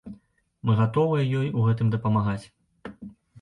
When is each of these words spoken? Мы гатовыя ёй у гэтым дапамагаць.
Мы 0.69 0.77
гатовыя 0.79 1.27
ёй 1.41 1.51
у 1.59 1.67
гэтым 1.67 1.93
дапамагаць. 1.97 2.45